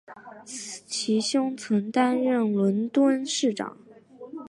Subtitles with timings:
[0.87, 3.77] 其兄曾经担任伦敦市长。